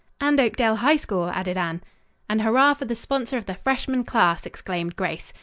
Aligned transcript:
"And 0.19 0.39
Oakdale 0.39 0.77
High 0.77 0.95
School!" 0.95 1.29
added 1.29 1.57
Anne. 1.57 1.83
"And 2.27 2.41
hurrah 2.41 2.73
for 2.73 2.85
the 2.85 2.95
sponsor 2.95 3.37
of 3.37 3.45
the 3.45 3.53
freshman 3.53 4.03
class!" 4.03 4.47
exclaimed 4.47 4.95
Grace. 4.95 5.31